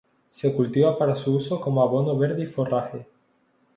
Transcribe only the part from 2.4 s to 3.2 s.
y forraje.